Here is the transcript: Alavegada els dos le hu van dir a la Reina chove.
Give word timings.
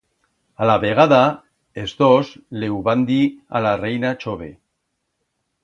Alavegada 0.63 1.19
els 1.83 1.93
dos 1.99 2.33
le 2.63 2.71
hu 2.77 2.81
van 2.89 3.05
dir 3.13 3.21
a 3.61 3.65
la 3.67 3.77
Reina 3.85 4.15
chove. 4.25 4.51